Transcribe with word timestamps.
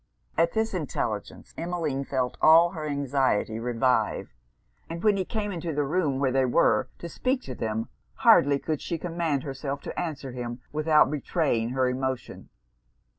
At 0.35 0.53
this 0.53 0.73
intelligence 0.73 1.53
Emmeline 1.59 2.03
felt 2.05 2.35
all 2.41 2.71
her 2.71 2.87
anxiety 2.87 3.59
revive; 3.59 4.33
and 4.89 5.03
when 5.03 5.15
he 5.15 5.23
came 5.23 5.51
into 5.51 5.75
the 5.75 5.83
room 5.83 6.17
where 6.17 6.31
they 6.31 6.43
were 6.43 6.89
to 6.97 7.07
speak 7.07 7.43
to 7.43 7.53
them, 7.53 7.87
hardly 8.15 8.57
could 8.57 8.81
she 8.81 8.97
command 8.97 9.43
herself 9.43 9.79
to 9.81 9.99
answer 9.99 10.31
him 10.31 10.59
without 10.73 11.11
betraying 11.11 11.69
her 11.69 11.87
emotion. 11.87 12.49